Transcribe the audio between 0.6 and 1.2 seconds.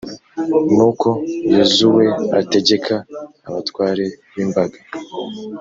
nuko